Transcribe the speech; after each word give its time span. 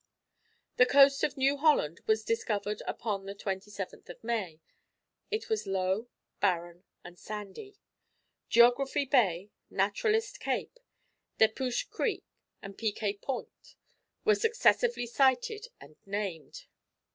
The 0.77 0.87
coast 0.87 1.23
of 1.23 1.37
New 1.37 1.57
Holland 1.57 1.99
was 2.07 2.23
discovered 2.23 2.81
upon 2.87 3.27
the 3.27 3.35
27th 3.35 4.09
of 4.09 4.23
May. 4.23 4.59
It 5.29 5.47
was 5.47 5.67
low, 5.67 6.07
barren, 6.39 6.85
and 7.03 7.19
sandy. 7.19 7.77
Geography 8.49 9.05
Bay, 9.05 9.51
Naturalist 9.69 10.39
Cape, 10.39 10.79
Depuch 11.37 11.91
Creek, 11.91 12.23
and 12.63 12.79
Piquet 12.79 13.17
Point, 13.19 13.75
were 14.25 14.33
successively 14.33 15.05
sighted 15.05 15.67
and 15.79 15.97
named. 16.07 16.65